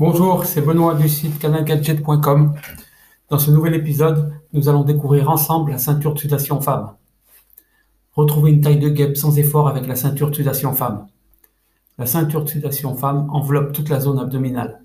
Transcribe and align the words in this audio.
Bonjour, 0.00 0.46
c'est 0.46 0.62
Benoît 0.62 0.94
du 0.94 1.10
site 1.10 1.38
canalgadget.com. 1.38 2.54
Dans 3.28 3.38
ce 3.38 3.50
nouvel 3.50 3.74
épisode, 3.74 4.32
nous 4.54 4.70
allons 4.70 4.82
découvrir 4.82 5.28
ensemble 5.28 5.72
la 5.72 5.76
ceinture 5.76 6.14
de 6.14 6.18
sudation 6.18 6.58
femme. 6.62 6.94
Retrouvez 8.14 8.50
une 8.50 8.62
taille 8.62 8.78
de 8.78 8.88
guêpe 8.88 9.18
sans 9.18 9.38
effort 9.38 9.68
avec 9.68 9.86
la 9.86 9.96
ceinture 9.96 10.30
de 10.30 10.34
sudation 10.34 10.72
femme. 10.72 11.06
La 11.98 12.06
ceinture 12.06 12.44
de 12.44 12.48
sudation 12.48 12.96
femme 12.96 13.28
enveloppe 13.28 13.74
toute 13.74 13.90
la 13.90 14.00
zone 14.00 14.18
abdominale. 14.18 14.80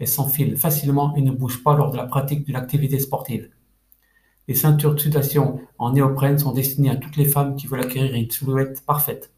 Elle 0.00 0.06
s'enfile 0.06 0.58
facilement 0.58 1.16
et 1.16 1.22
ne 1.22 1.32
bouge 1.32 1.64
pas 1.64 1.74
lors 1.74 1.90
de 1.90 1.96
la 1.96 2.04
pratique 2.04 2.44
d'une 2.44 2.56
activité 2.56 2.98
sportive. 2.98 3.48
Les 4.48 4.54
ceintures 4.54 4.94
de 4.94 5.00
sudation 5.00 5.60
en 5.78 5.92
néoprène 5.94 6.38
sont 6.38 6.52
destinées 6.52 6.90
à 6.90 6.96
toutes 6.96 7.16
les 7.16 7.24
femmes 7.24 7.56
qui 7.56 7.68
veulent 7.68 7.80
acquérir 7.80 8.12
une 8.12 8.30
silhouette 8.30 8.84
parfaite. 8.84 9.32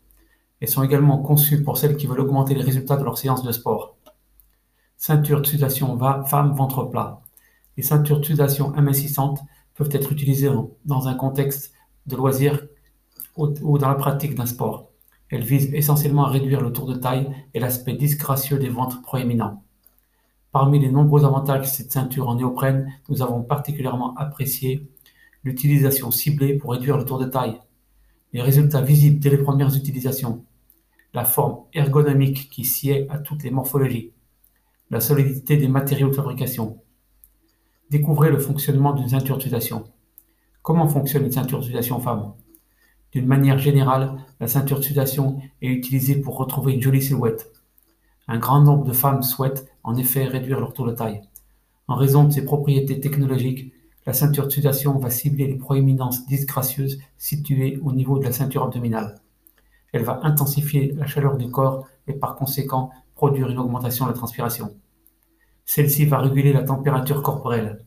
Elles 0.60 0.66
sont 0.66 0.82
également 0.82 1.18
conçues 1.18 1.62
pour 1.62 1.78
celles 1.78 1.96
qui 1.96 2.08
veulent 2.08 2.18
augmenter 2.18 2.56
les 2.56 2.64
résultats 2.64 2.96
de 2.96 3.04
leur 3.04 3.16
séance 3.16 3.44
de 3.44 3.52
sport. 3.52 3.94
Ceinture 5.02 5.40
de 5.40 5.46
sudation 5.46 5.98
femme 6.26 6.52
ventre 6.52 6.84
plat. 6.84 7.22
Les 7.78 7.82
ceintures 7.82 8.20
de 8.20 8.24
sudation 8.26 8.74
amincissantes 8.74 9.40
peuvent 9.74 9.88
être 9.92 10.12
utilisées 10.12 10.50
dans 10.84 11.08
un 11.08 11.14
contexte 11.14 11.72
de 12.04 12.16
loisir 12.16 12.66
ou 13.38 13.78
dans 13.78 13.88
la 13.88 13.94
pratique 13.94 14.34
d'un 14.34 14.44
sport. 14.44 14.90
Elles 15.30 15.42
visent 15.42 15.72
essentiellement 15.72 16.26
à 16.26 16.28
réduire 16.28 16.60
le 16.60 16.70
tour 16.70 16.84
de 16.84 16.96
taille 16.96 17.34
et 17.54 17.60
l'aspect 17.60 17.94
disgracieux 17.94 18.58
des 18.58 18.68
ventres 18.68 19.00
proéminents. 19.00 19.64
Parmi 20.52 20.78
les 20.78 20.90
nombreux 20.90 21.24
avantages 21.24 21.62
de 21.62 21.66
cette 21.66 21.92
ceinture 21.92 22.28
en 22.28 22.34
néoprène, 22.34 22.92
nous 23.08 23.22
avons 23.22 23.42
particulièrement 23.42 24.14
apprécié 24.16 24.86
l'utilisation 25.44 26.10
ciblée 26.10 26.58
pour 26.58 26.72
réduire 26.72 26.98
le 26.98 27.06
tour 27.06 27.18
de 27.18 27.24
taille, 27.24 27.58
les 28.34 28.42
résultats 28.42 28.82
visibles 28.82 29.18
dès 29.18 29.30
les 29.30 29.38
premières 29.38 29.74
utilisations, 29.74 30.44
la 31.14 31.24
forme 31.24 31.64
ergonomique 31.72 32.50
qui 32.50 32.66
sied 32.66 33.06
à 33.08 33.16
toutes 33.16 33.44
les 33.44 33.50
morphologies, 33.50 34.12
la 34.90 35.00
solidité 35.00 35.56
des 35.56 35.68
matériaux 35.68 36.08
de 36.08 36.14
fabrication. 36.14 36.78
Découvrez 37.90 38.30
le 38.30 38.38
fonctionnement 38.38 38.92
d'une 38.92 39.08
ceinture 39.08 39.36
d'utilisation. 39.36 39.84
Comment 40.62 40.88
fonctionne 40.88 41.24
une 41.24 41.32
ceinture 41.32 41.60
d'utilisation 41.60 42.00
femme? 42.00 42.32
D'une 43.12 43.26
manière 43.26 43.58
générale, 43.58 44.16
la 44.40 44.48
ceinture 44.48 44.78
d'utilisation 44.78 45.40
est 45.62 45.68
utilisée 45.68 46.16
pour 46.16 46.36
retrouver 46.36 46.74
une 46.74 46.82
jolie 46.82 47.02
silhouette. 47.02 47.52
Un 48.26 48.38
grand 48.38 48.60
nombre 48.62 48.84
de 48.84 48.92
femmes 48.92 49.22
souhaitent 49.22 49.66
en 49.84 49.96
effet 49.96 50.24
réduire 50.24 50.60
leur 50.60 50.72
tour 50.72 50.86
de 50.86 50.92
taille. 50.92 51.22
En 51.88 51.94
raison 51.94 52.24
de 52.24 52.32
ses 52.32 52.44
propriétés 52.44 53.00
technologiques, 53.00 53.72
la 54.06 54.12
ceinture 54.12 54.46
de 54.46 54.50
sudation 54.50 54.98
va 54.98 55.10
cibler 55.10 55.46
les 55.46 55.56
proéminences 55.56 56.26
disgracieuses 56.26 57.00
situées 57.16 57.78
au 57.82 57.92
niveau 57.92 58.18
de 58.18 58.24
la 58.24 58.32
ceinture 58.32 58.64
abdominale. 58.64 59.20
Elle 59.92 60.04
va 60.04 60.20
intensifier 60.22 60.92
la 60.96 61.06
chaleur 61.06 61.36
du 61.36 61.50
corps 61.50 61.86
et 62.06 62.12
par 62.12 62.36
conséquent 62.36 62.90
produire 63.14 63.50
une 63.50 63.58
augmentation 63.58 64.06
de 64.06 64.10
la 64.10 64.16
transpiration. 64.16 64.74
Celle-ci 65.72 66.04
va 66.04 66.18
réguler 66.18 66.52
la 66.52 66.64
température 66.64 67.22
corporelle. 67.22 67.84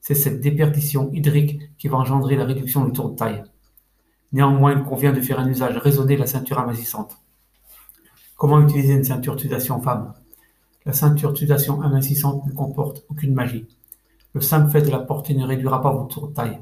C'est 0.00 0.14
cette 0.14 0.40
déperdition 0.40 1.10
hydrique 1.12 1.60
qui 1.76 1.88
va 1.88 1.96
engendrer 1.96 2.36
la 2.36 2.44
réduction 2.44 2.84
du 2.84 2.92
tour 2.92 3.10
de 3.10 3.16
taille. 3.16 3.42
Néanmoins, 4.30 4.74
il 4.74 4.84
convient 4.84 5.12
de 5.12 5.20
faire 5.20 5.40
un 5.40 5.48
usage 5.48 5.76
raisonné 5.76 6.14
de 6.14 6.20
la 6.20 6.28
ceinture 6.28 6.60
amincissante. 6.60 7.18
Comment 8.36 8.60
utiliser 8.60 8.92
une 8.92 9.02
ceinture 9.02 9.40
sudation 9.40 9.82
femme? 9.82 10.14
La 10.84 10.92
ceinture 10.92 11.36
sudation 11.36 11.82
amincissante 11.82 12.46
ne 12.46 12.52
comporte 12.52 13.04
aucune 13.08 13.34
magie. 13.34 13.66
Le 14.32 14.40
simple 14.40 14.70
fait 14.70 14.82
de 14.82 14.90
la 14.92 15.00
porter 15.00 15.34
ne 15.34 15.44
réduira 15.44 15.82
pas 15.82 15.90
votre 15.90 16.14
tour 16.14 16.28
de 16.28 16.32
taille. 16.32 16.60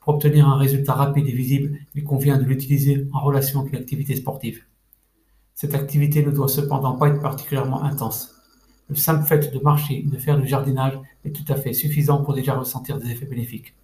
Pour 0.00 0.14
obtenir 0.14 0.48
un 0.48 0.56
résultat 0.56 0.94
rapide 0.94 1.26
et 1.26 1.32
visible, 1.32 1.76
il 1.94 2.04
convient 2.04 2.38
de 2.38 2.44
l'utiliser 2.44 3.06
en 3.12 3.20
relation 3.20 3.60
avec 3.60 3.74
l'activité 3.74 4.16
sportive. 4.16 4.64
Cette 5.54 5.74
activité 5.74 6.24
ne 6.24 6.30
doit 6.30 6.48
cependant 6.48 6.96
pas 6.96 7.08
être 7.08 7.20
particulièrement 7.20 7.82
intense. 7.82 8.37
Le 8.88 8.96
simple 8.96 9.26
fait 9.26 9.52
de 9.52 9.58
marcher 9.60 10.02
de 10.02 10.16
faire 10.16 10.38
du 10.38 10.48
jardinage 10.48 10.98
est 11.24 11.32
tout 11.32 11.52
à 11.52 11.56
fait 11.56 11.74
suffisant 11.74 12.22
pour 12.22 12.34
déjà 12.34 12.54
ressentir 12.54 12.98
des 12.98 13.10
effets 13.10 13.26
bénéfiques. 13.26 13.74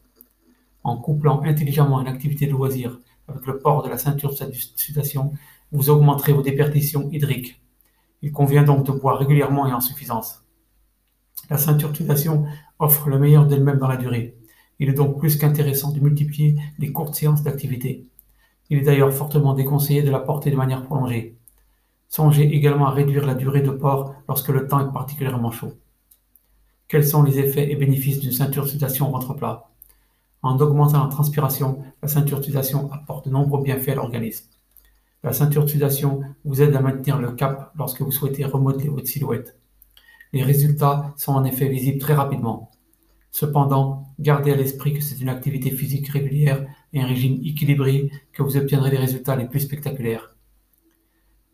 En 0.83 0.97
couplant 0.97 1.43
intelligemment 1.43 2.01
une 2.01 2.07
activité 2.07 2.47
de 2.47 2.53
loisir 2.53 3.01
avec 3.29 3.47
le 3.47 3.59
port 3.59 3.83
de 3.83 3.89
la 3.89 3.99
ceinture 3.99 4.31
de 4.31 4.53
sudation, 4.77 5.33
vous 5.73 5.91
augmenterez 5.91 6.33
vos 6.33 6.43
déperditions 6.43 7.11
hydriques. 7.11 7.61
Il 8.23 8.33
convient 8.33 8.63
donc 8.63 8.87
de 8.87 8.93
boire 8.93 9.19
régulièrement 9.19 9.67
et 9.67 9.73
en 9.73 9.81
suffisance. 9.81 10.43
La 11.51 11.59
ceinture 11.59 11.91
de 11.91 11.97
sudation 11.97 12.47
offre 12.79 13.09
le 13.11 13.19
meilleur 13.19 13.47
d'elle-même 13.47 13.79
dans 13.79 13.89
la 13.89 13.99
durée. 13.99 14.37
Il 14.79 14.89
est 14.89 14.95
donc 14.95 15.19
plus 15.19 15.37
qu'intéressant 15.37 15.93
de 15.93 16.01
multiplier 16.01 16.57
les 16.79 16.93
courtes 16.93 17.15
séances 17.15 17.43
d'activité. 17.43 18.07
Il 18.71 18.79
est 18.79 18.83
d'ailleurs 18.83 19.13
fortement 19.13 19.53
déconseillé 19.53 20.03
de 20.03 20.11
la 20.11 20.21
porter 20.21 20.51
de 20.51 20.57
manière 20.57 20.83
prolongée. 20.83 21.37
Songez 22.09 22.45
également 22.45 22.87
à 22.87 22.91
réduire 22.91 23.27
la 23.27 23.35
durée 23.35 23.63
de 23.63 23.71
port 23.71 24.15
lorsque 24.29 24.51
le 24.51 24.67
temps 24.69 24.81
est 24.81 24.93
particulièrement 24.93 25.51
chaud. 25.51 25.73
Quels 26.89 27.07
sont 27.07 27.23
les 27.23 27.39
effets 27.39 27.71
et 27.71 27.77
bénéfices 27.77 28.21
d'une 28.21 28.33
ceinture 28.33 28.65
de 28.65 28.69
sudation 28.69 29.11
ventre 29.11 29.35
plat 29.35 29.71
En 30.43 30.59
augmentant 30.61 31.03
la 31.03 31.11
transpiration, 31.11 31.83
la 32.03 32.09
ceinture 32.09 32.39
de 32.39 32.45
sudation 32.45 32.93
apporte 32.93 33.27
de 33.27 33.33
nombreux 33.33 33.63
bienfaits 33.63 33.89
à 33.89 33.95
l'organisme. 33.95 34.47
La 35.23 35.33
ceinture 35.33 35.65
de 35.65 35.73
vous 36.45 36.61
aide 36.63 36.77
à 36.77 36.81
maintenir 36.81 37.19
le 37.19 37.33
cap 37.33 37.73
lorsque 37.77 38.03
vous 38.03 38.13
souhaitez 38.13 38.45
remodeler 38.45 38.89
votre 38.89 39.09
silhouette. 39.09 39.59
Les 40.35 40.43
résultats 40.43 41.15
sont 41.17 41.33
en 41.33 41.45
effet 41.45 41.69
visibles 41.69 41.99
très 41.99 42.13
rapidement. 42.13 42.71
Cependant, 43.31 44.09
gardez 44.21 44.53
à 44.53 44.57
l'esprit 44.57 44.93
que 44.93 45.01
c'est 45.01 45.21
une 45.21 45.31
activité 45.31 45.71
physique 45.71 46.09
régulière 46.09 46.67
et 46.93 47.01
un 47.01 47.07
régime 47.07 47.41
équilibré 47.43 48.11
que 48.33 48.43
vous 48.43 48.57
obtiendrez 48.57 48.91
les 48.91 48.99
résultats 48.99 49.35
les 49.35 49.49
plus 49.49 49.61
spectaculaires. 49.61 50.34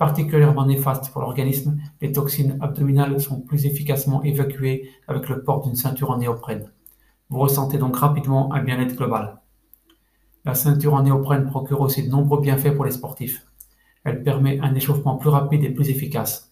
Particulièrement 0.00 0.64
néfastes 0.64 1.12
pour 1.12 1.20
l'organisme, 1.20 1.78
les 2.00 2.10
toxines 2.10 2.56
abdominales 2.62 3.20
sont 3.20 3.38
plus 3.38 3.66
efficacement 3.66 4.22
évacuées 4.22 4.88
avec 5.06 5.28
le 5.28 5.42
port 5.42 5.60
d'une 5.60 5.74
ceinture 5.74 6.10
en 6.10 6.16
néoprène. 6.16 6.72
Vous 7.28 7.38
ressentez 7.38 7.76
donc 7.76 7.96
rapidement 7.96 8.50
un 8.54 8.62
bien-être 8.62 8.96
global. 8.96 9.42
La 10.46 10.54
ceinture 10.54 10.94
en 10.94 11.02
néoprène 11.02 11.44
procure 11.44 11.82
aussi 11.82 12.02
de 12.02 12.08
nombreux 12.08 12.40
bienfaits 12.40 12.74
pour 12.74 12.86
les 12.86 12.92
sportifs. 12.92 13.44
Elle 14.02 14.22
permet 14.22 14.58
un 14.60 14.74
échauffement 14.74 15.18
plus 15.18 15.28
rapide 15.28 15.64
et 15.64 15.70
plus 15.70 15.90
efficace. 15.90 16.50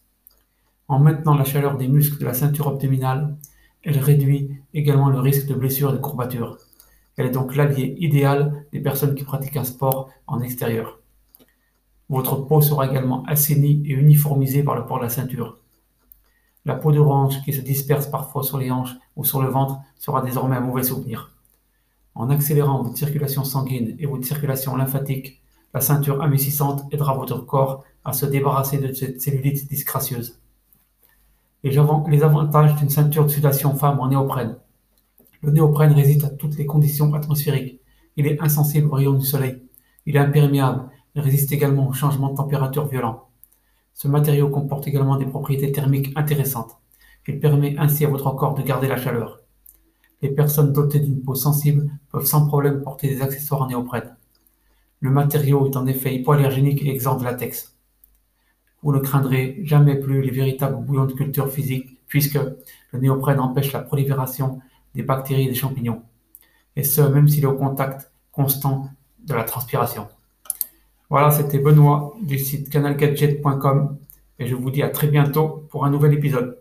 En 0.87 0.99
maintenant 0.99 1.35
la 1.35 1.45
chaleur 1.45 1.79
des 1.79 1.89
muscles 1.89 2.21
de 2.21 2.27
la 2.27 2.35
ceinture 2.35 2.69
abdominale, 2.69 3.35
elle 3.83 3.99
réduit 3.99 4.59
également 4.75 5.09
le 5.09 5.21
risque 5.21 5.47
de 5.47 5.55
blessures 5.55 5.89
et 5.89 5.97
de 5.97 6.03
courbatures. 6.03 6.59
Elle 7.17 7.29
est 7.29 7.31
donc 7.31 7.57
l'allié 7.57 7.97
idéal 7.99 8.67
des 8.73 8.81
personnes 8.81 9.15
qui 9.15 9.25
pratiquent 9.25 9.57
un 9.57 9.65
sport 9.65 10.11
en 10.27 10.43
extérieur. 10.43 10.99
Votre 12.09 12.37
peau 12.37 12.61
sera 12.61 12.87
également 12.87 13.23
assainie 13.27 13.83
et 13.85 13.93
uniformisée 13.93 14.63
par 14.63 14.75
le 14.75 14.87
port 14.87 14.99
de 14.99 15.05
la 15.05 15.11
ceinture. 15.11 15.59
La 16.65 16.75
peau 16.75 16.93
de 16.93 17.01
hanche 17.01 17.43
qui 17.45 17.53
se 17.53 17.61
disperse 17.61 18.07
parfois 18.07 18.43
sur 18.43 18.59
les 18.59 18.71
hanches 18.71 18.97
ou 19.17 19.25
sur 19.25 19.43
le 19.43 19.49
ventre 19.49 19.79
sera 19.99 20.23
désormais 20.23 20.57
un 20.57 20.61
mauvais 20.61 20.83
souvenir. 20.83 21.35
En 22.15 22.31
accélérant 22.31 22.83
votre 22.83 22.97
circulation 22.97 23.45
sanguine 23.45 23.95
et 23.99 24.07
votre 24.07 24.25
circulation 24.25 24.75
lymphatique, 24.77 25.41
la 25.75 25.81
ceinture 25.81 26.23
amincissante 26.23 26.85
aidera 26.93 27.15
votre 27.15 27.39
corps 27.39 27.85
à 28.05 28.13
se 28.13 28.27
débarrasser 28.27 28.79
de 28.79 28.93
cette 28.93 29.21
cellulite 29.21 29.69
disgracieuse. 29.69 30.39
Les 31.63 31.77
avantages 32.23 32.75
d'une 32.77 32.89
ceinture 32.89 33.25
de 33.25 33.31
sudation 33.31 33.75
femme 33.75 34.01
en 34.01 34.09
néoprène. 34.09 34.57
Le 35.43 35.53
néoprène 35.53 35.93
résiste 35.93 36.25
à 36.25 36.31
toutes 36.31 36.57
les 36.57 36.67
conditions 36.67 37.13
atmosphériques. 37.15 37.81
Il 38.17 38.27
est 38.27 38.41
insensible 38.41 38.89
aux 38.89 38.95
rayons 38.95 39.13
du 39.15 39.27
soleil. 39.27 39.63
Il 40.07 40.17
est 40.17 40.21
imperméable 40.21 40.89
il 41.15 41.21
résiste 41.21 41.53
également 41.53 41.89
aux 41.89 41.93
changements 41.93 42.31
de 42.31 42.37
température 42.37 42.87
violents. 42.87 43.29
Ce 43.95 44.09
matériau 44.09 44.49
comporte 44.49 44.87
également 44.87 45.17
des 45.17 45.27
propriétés 45.27 45.73
thermiques 45.73 46.13
intéressantes. 46.17 46.79
Il 47.27 47.41
permet 47.41 47.77
ainsi 47.79 48.05
à 48.05 48.09
votre 48.09 48.31
corps 48.31 48.55
de 48.55 48.63
garder 48.63 48.89
la 48.89 48.97
chaleur. 48.97 49.41
Les 50.23 50.31
personnes 50.31 50.73
dotées 50.73 51.01
d'une 51.01 51.21
peau 51.23 51.35
sensible 51.35 51.91
peuvent 52.11 52.25
sans 52.25 52.47
problème 52.47 52.83
porter 52.83 53.09
des 53.09 53.23
accessoires 53.23 53.63
en 53.63 53.67
néoprène. 53.67 54.17
Le 55.01 55.11
matériau 55.11 55.67
est 55.67 55.77
en 55.77 55.87
effet 55.87 56.15
hypoallergénique 56.15 56.83
et 56.83 56.91
exempt 56.91 57.17
de 57.17 57.25
latex. 57.25 57.77
Vous 58.83 58.93
ne 58.93 58.99
craindrez 58.99 59.61
jamais 59.65 59.97
plus 59.97 60.23
les 60.23 60.31
véritables 60.31 60.85
bouillons 60.85 61.07
de 61.07 61.13
culture 61.13 61.51
physique 61.51 61.99
puisque 62.07 62.39
le 62.93 62.99
néoprène 62.99 63.41
empêche 63.41 63.73
la 63.73 63.81
prolifération 63.81 64.61
des 64.95 65.03
bactéries 65.03 65.45
et 65.45 65.49
des 65.49 65.55
champignons. 65.55 66.03
Et 66.77 66.83
ce, 66.83 67.01
même 67.03 67.29
s'il 67.29 67.45
est 67.45 67.47
au 67.47 67.57
contact 67.57 68.11
constant 68.33 68.89
de 69.19 69.35
la 69.35 69.45
transpiration. 69.45 70.09
Voilà, 71.11 71.31
c'était 71.31 71.59
Benoît 71.59 72.15
du 72.23 72.39
site 72.39 72.69
canalgadget.com 72.71 73.99
et 74.39 74.47
je 74.47 74.55
vous 74.55 74.71
dis 74.71 74.83
à 74.83 74.91
très 74.91 75.09
bientôt 75.09 75.67
pour 75.71 75.85
un 75.85 75.91
nouvel 75.91 76.13
épisode. 76.15 76.59